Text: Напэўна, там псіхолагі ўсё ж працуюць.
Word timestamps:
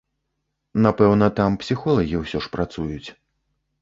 Напэўна, 0.85 1.25
там 1.39 1.59
псіхолагі 1.65 2.15
ўсё 2.25 2.37
ж 2.47 2.51
працуюць. 2.57 3.09